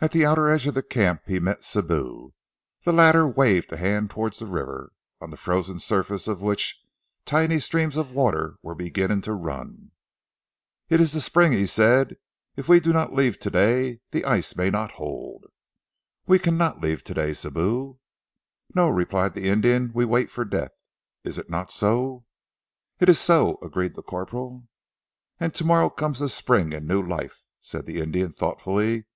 At 0.00 0.12
the 0.12 0.24
outer 0.24 0.48
edge 0.48 0.68
of 0.68 0.74
the 0.74 0.84
camp 0.84 1.22
he 1.26 1.40
met 1.40 1.62
Sibou. 1.64 2.32
The 2.84 2.92
latter 2.92 3.26
waved 3.26 3.72
a 3.72 3.76
hand 3.76 4.08
towards 4.08 4.38
the 4.38 4.46
river, 4.46 4.92
on 5.20 5.32
the 5.32 5.36
frozen 5.36 5.80
surface 5.80 6.28
of 6.28 6.40
which 6.40 6.80
tiny 7.24 7.58
streams 7.58 7.96
of 7.96 8.12
water 8.12 8.58
were 8.62 8.76
beginning 8.76 9.20
to 9.22 9.32
run. 9.32 9.90
"It 10.88 11.00
is 11.00 11.10
the 11.10 11.20
spring," 11.20 11.50
he 11.54 11.66
said. 11.66 12.18
"If 12.54 12.68
we 12.68 12.78
do 12.78 12.92
not 12.92 13.14
leave 13.16 13.40
today 13.40 14.00
the 14.12 14.24
ice 14.24 14.54
may 14.54 14.70
not 14.70 14.92
hold." 14.92 15.46
"We 16.24 16.38
cannot 16.38 16.80
leave 16.80 17.02
today, 17.02 17.32
Sibou." 17.32 17.98
"No," 18.76 18.88
replied 18.90 19.34
the 19.34 19.48
Indian. 19.48 19.90
"We 19.92 20.04
wait 20.04 20.30
for 20.30 20.44
death. 20.44 20.70
Is 21.24 21.36
it 21.36 21.50
not 21.50 21.72
so?" 21.72 22.24
"It 23.00 23.08
is 23.08 23.18
so!" 23.18 23.58
agreed 23.60 23.96
the 23.96 24.04
corporal. 24.04 24.68
"And 25.40 25.52
tomorrow 25.52 25.90
comes 25.90 26.20
the 26.20 26.28
spring 26.28 26.72
and 26.72 26.86
new 26.86 27.02
life," 27.02 27.42
said 27.60 27.86
the 27.86 28.00
Indian 28.00 28.32
thoughtfully. 28.32 29.06